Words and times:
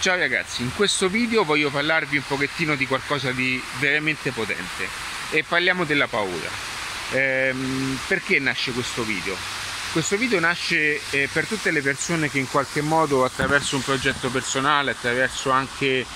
Ciao 0.00 0.16
ragazzi, 0.16 0.62
in 0.62 0.72
questo 0.76 1.08
video 1.08 1.42
voglio 1.42 1.70
parlarvi 1.70 2.18
un 2.18 2.22
pochettino 2.24 2.76
di 2.76 2.86
qualcosa 2.86 3.32
di 3.32 3.60
veramente 3.80 4.30
potente 4.30 4.86
e 5.30 5.42
parliamo 5.42 5.82
della 5.82 6.06
paura. 6.06 6.48
Ehm, 7.10 7.98
perché 8.06 8.38
nasce 8.38 8.70
questo 8.70 9.02
video? 9.02 9.34
Questo 9.90 10.16
video 10.16 10.38
nasce 10.38 11.00
eh, 11.10 11.28
per 11.32 11.46
tutte 11.46 11.72
le 11.72 11.82
persone 11.82 12.30
che 12.30 12.38
in 12.38 12.48
qualche 12.48 12.80
modo 12.80 13.24
attraverso 13.24 13.74
un 13.74 13.82
progetto 13.82 14.28
personale, 14.30 14.92
attraverso 14.92 15.50
anche 15.50 16.06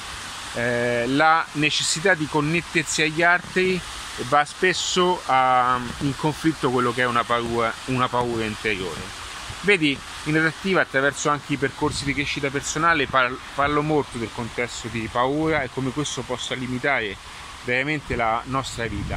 eh, 0.55 1.05
la 1.09 1.45
necessità 1.55 2.15
di 2.15 2.27
connettersi 2.27 3.03
agli 3.03 3.23
altri, 3.23 3.81
va 4.29 4.45
spesso 4.45 5.21
a, 5.27 5.81
in 6.03 6.15
conflitto 6.15 6.71
quello 6.71 6.95
che 6.95 7.03
è 7.03 7.07
una 7.07 7.25
paura, 7.25 7.75
una 7.87 8.07
paura 8.07 8.45
interiore. 8.45 9.22
Vedi, 9.65 9.97
in 10.25 10.33
redattiva 10.33 10.81
attraverso 10.81 11.29
anche 11.29 11.53
i 11.53 11.57
percorsi 11.57 12.05
di 12.05 12.13
crescita 12.15 12.51
personale 12.51 13.07
parlo 13.07 13.83
molto 13.83 14.19
del 14.19 14.31
contesto 14.35 14.89
di 14.89 15.09
paura 15.11 15.63
e 15.63 15.71
come 15.73 15.91
questo 15.91 16.23
possa 16.23 16.57
limitare 16.57 17.17
veramente 17.65 18.17
la 18.17 18.43
nostra 18.47 18.87
vita, 18.87 19.17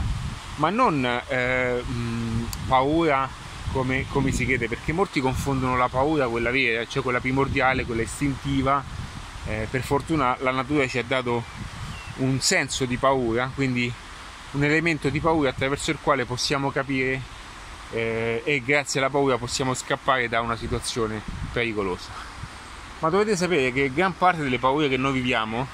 ma 0.58 0.70
non 0.70 1.04
eh, 1.04 1.82
mh, 1.82 2.48
paura 2.68 3.28
come, 3.72 4.06
come, 4.10 4.32
si 4.32 4.46
crede, 4.46 4.68
perché 4.68 4.94
molti 4.94 5.20
confondono 5.20 5.78
la 5.78 5.90
paura, 5.90 6.28
quella 6.28 6.52
vera, 6.52 6.86
cioè 6.86 7.02
quella 7.02 7.20
primordiale, 7.20 7.84
quella 7.84 8.04
istintiva. 8.04 8.84
Eh, 9.48 9.68
per 9.70 9.82
fortuna 9.82 10.38
la 10.42 10.52
natura 10.52 10.88
ci 10.88 11.00
ha 11.00 11.04
dato 11.04 11.44
un 12.18 12.40
senso 12.40 12.86
di 12.86 12.98
paura, 12.98 13.50
quindi 13.54 13.92
un 14.52 14.64
elemento 14.64 15.10
di 15.10 15.20
paura 15.20 15.50
attraverso 15.50 15.90
il 15.90 15.98
quale 16.02 16.26
possiamo 16.26 16.70
capire 16.70 17.34
eh, 17.96 18.42
e 18.44 18.62
grazie 18.62 19.00
alla 19.00 19.10
paura 19.10 19.38
possiamo 19.38 19.74
scappare 19.74 20.28
da 20.28 20.42
una 20.42 20.58
situazione 20.58 21.22
pericolosa. 21.54 22.10
Ma 23.00 23.10
dovete 23.10 23.38
sapere 23.38 23.72
che 23.72 23.90
gran 23.94 24.18
parte 24.18 24.42
delle 24.42 24.60
paure 24.60 24.90
che 24.90 24.98
noi 24.98 25.14
viviamo, 25.14 25.66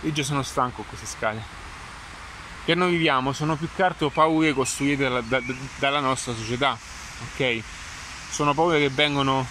io 0.00 0.12
già 0.12 0.22
sono 0.22 0.42
stanco 0.42 0.76
con 0.76 0.86
queste 0.86 1.06
scale, 1.06 1.42
che 2.64 2.74
noi 2.74 2.92
viviamo 2.92 3.34
sono 3.34 3.54
più 3.56 3.68
che 3.74 3.82
altro 3.82 4.08
paure 4.08 4.54
costruite 4.54 5.02
dalla, 5.02 5.20
da, 5.20 5.42
dalla 5.78 6.00
nostra 6.00 6.32
società, 6.34 6.76
ok? 7.32 7.62
Sono 8.30 8.54
paure 8.54 8.78
che 8.78 8.88
vengono, 8.88 9.46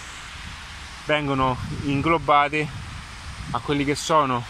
vengono 1.04 1.56
inglobate 1.84 2.68
a 3.52 3.60
quelli 3.60 3.84
che 3.84 3.94
sono 3.94 4.44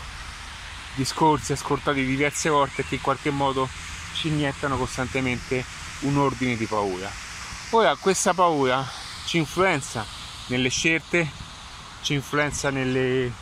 discorsi 0.95 1.53
ascoltati 1.53 2.03
diverse 2.03 2.49
volte 2.49 2.81
e 2.81 2.87
che 2.87 2.95
in 2.95 3.03
qualche 3.03 3.29
modo 3.29 3.69
ci 4.15 4.29
iniettano 4.29 4.79
costantemente 4.79 5.63
un 6.01 6.17
ordine 6.17 6.57
di 6.57 6.65
paura. 6.65 7.26
Ora 7.71 7.97
questa 7.97 8.33
paura 8.33 8.87
ci 9.25 9.39
influenza 9.39 10.07
nelle 10.47 10.69
scelte, 10.69 11.29
ci 12.01 12.15
influenza 12.15 12.71
nelle 12.71 13.33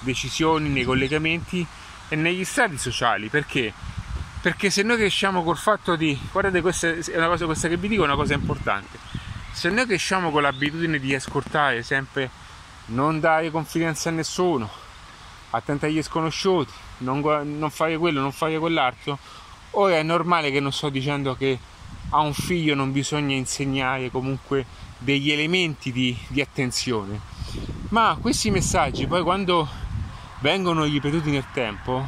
decisioni, 0.00 0.70
nei 0.70 0.84
collegamenti 0.84 1.64
e 2.08 2.16
negli 2.16 2.44
stati 2.46 2.78
sociali. 2.78 3.28
Perché? 3.28 3.70
Perché 4.40 4.70
se 4.70 4.82
noi 4.82 4.96
cresciamo 4.96 5.44
col 5.44 5.58
fatto 5.58 5.94
di, 5.94 6.18
guardate 6.32 6.62
questa 6.62 6.88
è 6.88 7.16
una 7.16 7.26
cosa 7.28 7.44
questa 7.44 7.68
che 7.68 7.76
vi 7.76 7.88
dico, 7.88 8.00
è 8.02 8.06
una 8.06 8.14
cosa 8.14 8.32
importante, 8.32 8.98
se 9.52 9.68
noi 9.68 9.84
cresciamo 9.84 10.30
con 10.30 10.40
l'abitudine 10.40 10.98
di 10.98 11.14
ascoltare 11.14 11.82
sempre 11.82 12.30
non 12.86 13.20
dare 13.20 13.50
confidenza 13.50 14.08
a 14.08 14.12
nessuno, 14.12 14.70
attento 15.50 15.84
agli 15.84 16.02
sconosciuti, 16.02 16.72
non, 16.98 17.20
non 17.58 17.70
fare 17.70 17.98
quello, 17.98 18.22
non 18.22 18.32
fare 18.32 18.58
quell'altro, 18.58 19.18
ora 19.72 19.96
è 19.96 20.02
normale 20.02 20.50
che 20.50 20.60
non 20.60 20.72
sto 20.72 20.88
dicendo 20.88 21.36
che 21.36 21.58
a 22.10 22.20
un 22.20 22.32
figlio 22.32 22.74
non 22.74 22.92
bisogna 22.92 23.34
insegnare 23.34 24.10
comunque 24.10 24.64
degli 24.98 25.30
elementi 25.30 25.92
di, 25.92 26.16
di 26.28 26.40
attenzione, 26.40 27.20
ma 27.88 28.16
questi 28.20 28.50
messaggi 28.50 29.06
poi 29.06 29.22
quando 29.22 29.68
vengono 30.40 30.84
ripetuti 30.84 31.30
nel 31.30 31.46
tempo 31.52 32.06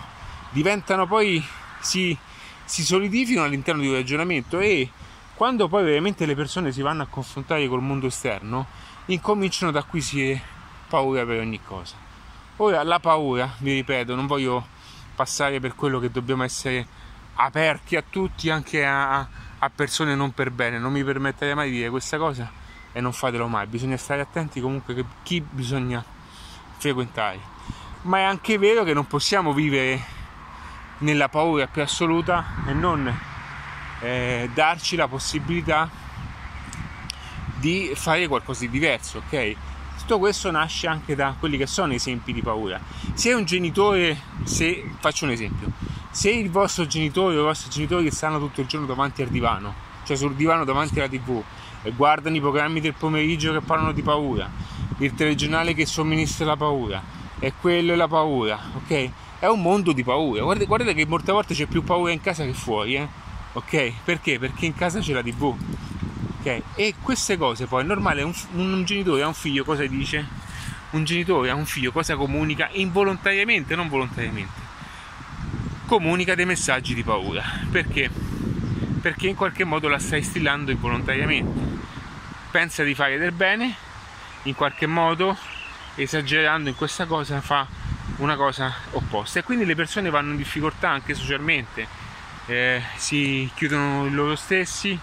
diventano 0.50 1.06
poi 1.06 1.42
si, 1.80 2.16
si 2.64 2.84
solidificano 2.84 3.46
all'interno 3.46 3.80
di 3.80 3.88
un 3.88 3.94
ragionamento 3.94 4.58
e 4.58 4.90
quando 5.34 5.68
poi 5.68 5.84
veramente 5.84 6.26
le 6.26 6.34
persone 6.34 6.72
si 6.72 6.82
vanno 6.82 7.02
a 7.02 7.06
confrontare 7.06 7.66
col 7.66 7.82
mondo 7.82 8.06
esterno 8.06 8.66
incominciano 9.06 9.70
ad 9.70 9.76
acquisire 9.76 10.40
paura 10.88 11.24
per 11.24 11.40
ogni 11.40 11.60
cosa. 11.62 11.96
Ora 12.56 12.82
la 12.82 13.00
paura, 13.00 13.50
vi 13.58 13.72
ripeto, 13.72 14.14
non 14.14 14.26
voglio 14.26 14.64
passare 15.14 15.58
per 15.58 15.74
quello 15.74 15.98
che 15.98 16.10
dobbiamo 16.10 16.44
essere 16.44 16.86
aperti 17.34 17.96
a 17.96 18.04
tutti, 18.08 18.50
anche 18.50 18.84
a, 18.84 19.26
a 19.64 19.70
persone 19.70 20.14
non 20.14 20.32
per 20.32 20.50
bene. 20.50 20.78
Non 20.78 20.92
mi 20.92 21.04
permetterei 21.04 21.54
mai 21.54 21.70
di 21.70 21.76
dire 21.76 21.90
questa 21.90 22.18
cosa 22.18 22.50
e 22.92 23.00
non 23.00 23.12
fatelo 23.12 23.46
mai. 23.46 23.66
Bisogna 23.66 23.96
stare 23.96 24.20
attenti 24.20 24.60
comunque 24.60 24.94
che 24.94 25.04
chi 25.22 25.40
bisogna 25.40 26.04
frequentare. 26.78 27.38
Ma 28.02 28.18
è 28.18 28.22
anche 28.22 28.58
vero 28.58 28.82
che 28.82 28.92
non 28.92 29.06
possiamo 29.06 29.52
vivere 29.52 30.00
nella 30.98 31.28
paura 31.28 31.66
più 31.68 31.82
assoluta 31.82 32.44
e 32.66 32.72
non 32.72 33.12
eh, 34.00 34.50
darci 34.52 34.96
la 34.96 35.06
possibilità 35.06 35.88
di 37.58 37.92
fare 37.94 38.26
qualcosa 38.26 38.60
di 38.62 38.70
diverso, 38.70 39.18
ok? 39.18 39.54
Tutto 39.98 40.18
questo 40.18 40.50
nasce 40.50 40.88
anche 40.88 41.14
da 41.14 41.36
quelli 41.38 41.56
che 41.56 41.68
sono 41.68 41.92
esempi 41.92 42.32
di 42.32 42.42
paura. 42.42 42.80
Se 43.14 43.32
un 43.32 43.44
genitore, 43.44 44.18
se 44.42 44.90
faccio 44.98 45.26
un 45.26 45.30
esempio, 45.30 45.70
se 46.12 46.28
il 46.30 46.50
vostro 46.50 46.86
genitore 46.86 47.36
o 47.38 47.40
i 47.40 47.44
vostri 47.44 47.70
genitori 47.70 48.10
stanno 48.10 48.38
tutto 48.38 48.60
il 48.60 48.66
giorno 48.66 48.86
davanti 48.86 49.22
al 49.22 49.28
divano, 49.28 49.74
cioè 50.04 50.14
sul 50.14 50.34
divano 50.34 50.64
davanti 50.64 50.98
alla 50.98 51.08
tv, 51.08 51.42
e 51.82 51.90
guardano 51.92 52.36
i 52.36 52.40
programmi 52.40 52.80
del 52.80 52.92
pomeriggio 52.92 53.50
che 53.50 53.62
parlano 53.62 53.92
di 53.92 54.02
paura, 54.02 54.48
il 54.98 55.14
telegiornale 55.14 55.72
che 55.72 55.86
somministra 55.86 56.44
la 56.44 56.56
paura, 56.56 57.02
e 57.38 57.54
quello 57.58 57.94
è 57.94 57.96
la 57.96 58.08
paura, 58.08 58.60
ok? 58.76 59.10
È 59.38 59.46
un 59.46 59.62
mondo 59.62 59.92
di 59.92 60.04
paura. 60.04 60.42
Guardate, 60.42 60.66
guardate 60.66 60.94
che 60.94 61.06
molte 61.06 61.32
volte 61.32 61.54
c'è 61.54 61.64
più 61.64 61.82
paura 61.82 62.12
in 62.12 62.20
casa 62.20 62.44
che 62.44 62.52
fuori, 62.52 62.94
eh? 62.96 63.08
Ok? 63.54 63.92
Perché? 64.04 64.38
Perché 64.38 64.66
in 64.66 64.74
casa 64.74 65.00
c'è 65.00 65.14
la 65.14 65.22
tv. 65.22 65.56
Ok? 66.38 66.62
E 66.74 66.94
queste 67.00 67.38
cose 67.38 67.66
poi 67.66 67.82
è 67.82 67.86
normale, 67.86 68.22
un, 68.22 68.34
un 68.52 68.84
genitore 68.84 69.22
a 69.22 69.28
un 69.28 69.34
figlio 69.34 69.64
cosa 69.64 69.84
dice? 69.86 70.28
Un 70.90 71.04
genitore 71.04 71.48
a 71.48 71.54
un 71.54 71.64
figlio 71.64 71.90
cosa 71.90 72.16
comunica 72.16 72.68
involontariamente, 72.72 73.74
non 73.74 73.88
volontariamente 73.88 74.61
comunica 75.92 76.34
dei 76.34 76.46
messaggi 76.46 76.94
di 76.94 77.02
paura. 77.02 77.44
Perché? 77.70 78.08
Perché 79.02 79.28
in 79.28 79.34
qualche 79.34 79.64
modo 79.64 79.88
la 79.88 79.98
stai 79.98 80.22
stilando 80.22 80.70
involontariamente. 80.70 81.80
Pensa 82.50 82.82
di 82.82 82.94
fare 82.94 83.18
del 83.18 83.32
bene, 83.32 83.74
in 84.44 84.54
qualche 84.54 84.86
modo, 84.86 85.36
esagerando 85.96 86.70
in 86.70 86.76
questa 86.76 87.04
cosa, 87.04 87.42
fa 87.42 87.66
una 88.16 88.36
cosa 88.36 88.72
opposta. 88.92 89.40
E 89.40 89.42
quindi 89.42 89.66
le 89.66 89.74
persone 89.74 90.08
vanno 90.08 90.30
in 90.30 90.38
difficoltà 90.38 90.88
anche 90.88 91.12
socialmente, 91.12 91.86
eh, 92.46 92.82
si 92.96 93.50
chiudono 93.54 94.08
loro 94.08 94.34
stessi, 94.34 94.98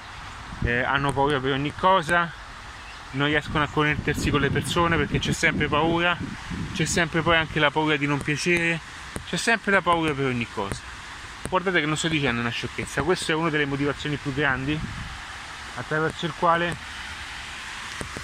eh, 0.63 0.81
hanno 0.81 1.13
paura 1.13 1.39
per 1.39 1.51
ogni 1.51 1.71
cosa, 1.77 2.31
non 3.11 3.27
riescono 3.27 3.63
a 3.63 3.67
connettersi 3.67 4.31
con 4.31 4.41
le 4.41 4.49
persone 4.49 4.97
perché 4.97 5.19
c'è 5.19 5.33
sempre 5.33 5.67
paura, 5.67 6.17
c'è 6.73 6.85
sempre 6.85 7.21
poi 7.21 7.35
anche 7.35 7.59
la 7.59 7.69
paura 7.69 7.95
di 7.95 8.07
non 8.07 8.17
piacere, 8.17 8.97
c'è 9.29 9.37
sempre 9.37 9.71
la 9.71 9.81
paura 9.81 10.11
per 10.11 10.25
ogni 10.25 10.47
cosa. 10.51 10.81
Guardate 11.47 11.79
che 11.79 11.85
non 11.85 11.95
sto 11.95 12.07
dicendo 12.07 12.41
una 12.41 12.49
sciocchezza, 12.49 13.03
questa 13.03 13.31
è 13.31 13.35
una 13.35 13.51
delle 13.51 13.65
motivazioni 13.65 14.15
più 14.15 14.33
grandi 14.33 14.77
attraverso 15.75 16.25
il 16.25 16.33
quale 16.39 16.75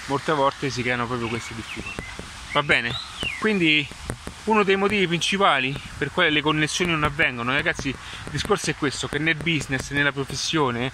molte 0.06 0.32
volte 0.32 0.68
si 0.68 0.82
creano 0.82 1.06
proprio 1.06 1.28
queste 1.28 1.54
difficoltà. 1.54 2.02
Va 2.50 2.62
bene? 2.64 2.92
Quindi 3.38 3.86
uno 4.44 4.64
dei 4.64 4.74
motivi 4.74 5.06
principali 5.06 5.72
per 5.96 6.10
cui 6.10 6.28
le 6.28 6.40
connessioni 6.40 6.90
non 6.90 7.04
avvengono, 7.04 7.52
ragazzi, 7.52 7.88
il 7.88 8.30
discorso 8.32 8.70
è 8.70 8.74
questo, 8.74 9.06
che 9.06 9.18
nel 9.18 9.36
business, 9.36 9.92
nella 9.92 10.10
professione, 10.10 10.90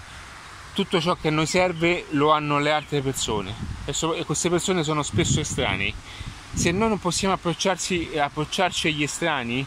tutto 0.75 1.01
ciò 1.01 1.17
che 1.17 1.29
a 1.29 1.31
noi 1.31 1.47
serve 1.47 2.05
lo 2.11 2.33
hanno 2.33 2.59
le 2.59 2.71
altre 2.71 3.01
persone 3.01 3.55
e, 3.87 3.95
so, 3.95 4.13
e 4.13 4.27
queste 4.27 4.51
persone 4.51 4.83
sono 4.83 5.03
spesso 5.03 5.41
estranei. 5.41 5.95
Se 6.53 6.71
noi 6.71 6.91
non 6.91 6.99
possiamo 6.99 7.33
approcciarci, 7.33 8.19
approcciarci 8.19 8.89
agli 8.89 9.05
estranei, 9.05 9.67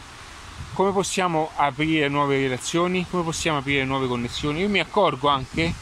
come 0.72 0.92
possiamo 0.92 1.50
aprire 1.56 2.08
nuove 2.08 2.38
relazioni, 2.38 3.06
come 3.08 3.22
possiamo 3.22 3.58
aprire 3.58 3.84
nuove 3.84 4.06
connessioni. 4.06 4.60
Io 4.60 4.68
mi 4.68 4.80
accorgo 4.80 5.28
anche 5.28 5.72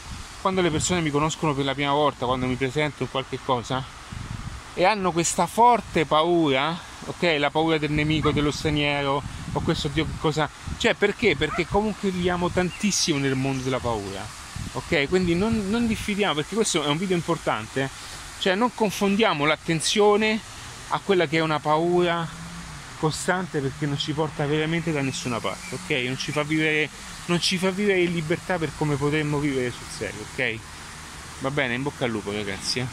quando 0.40 0.60
le 0.60 0.70
persone 0.70 1.00
mi 1.00 1.10
conoscono 1.10 1.54
per 1.54 1.64
la 1.64 1.74
prima 1.74 1.92
volta, 1.92 2.26
quando 2.26 2.46
mi 2.46 2.54
presento 2.54 3.06
qualche 3.06 3.38
cosa 3.44 4.02
e 4.74 4.84
hanno 4.84 5.12
questa 5.12 5.46
forte 5.46 6.04
paura, 6.04 6.76
ok? 7.06 7.36
La 7.38 7.50
paura 7.50 7.78
del 7.78 7.92
nemico, 7.92 8.32
dello 8.32 8.50
straniero, 8.50 9.22
o 9.52 9.60
questo 9.60 9.88
Dio 9.88 10.04
che 10.04 10.18
cosa. 10.18 10.48
Cioè, 10.76 10.94
perché? 10.94 11.36
Perché 11.36 11.66
comunque 11.66 12.10
viviamo 12.10 12.50
tantissimo 12.50 13.18
nel 13.18 13.36
mondo 13.36 13.62
della 13.62 13.78
paura, 13.78 14.26
ok? 14.72 15.08
Quindi 15.08 15.34
non, 15.36 15.68
non 15.70 15.86
diffidiamo, 15.86 16.34
perché 16.34 16.56
questo 16.56 16.82
è 16.82 16.88
un 16.88 16.98
video 16.98 17.16
importante, 17.16 17.88
cioè 18.40 18.56
non 18.56 18.74
confondiamo 18.74 19.44
l'attenzione 19.44 20.38
a 20.88 21.00
quella 21.02 21.26
che 21.26 21.38
è 21.38 21.40
una 21.40 21.60
paura 21.60 22.42
costante 22.98 23.60
perché 23.60 23.86
non 23.86 23.98
ci 23.98 24.12
porta 24.12 24.46
veramente 24.46 24.92
da 24.92 25.00
nessuna 25.00 25.40
parte, 25.40 25.74
ok? 25.74 25.90
Non 26.06 26.16
ci 26.16 26.32
fa 26.32 26.42
vivere, 26.42 26.88
non 27.26 27.40
ci 27.40 27.58
fa 27.58 27.70
vivere 27.70 28.00
in 28.00 28.12
libertà 28.12 28.58
per 28.58 28.70
come 28.76 28.96
potremmo 28.96 29.38
vivere 29.38 29.70
sul 29.70 29.86
serio, 29.86 30.20
ok? 30.32 30.58
Va 31.40 31.50
bene, 31.50 31.74
in 31.74 31.82
bocca 31.82 32.04
al 32.04 32.10
lupo 32.10 32.32
ragazzi. 32.32 32.80
Eh? 32.80 32.86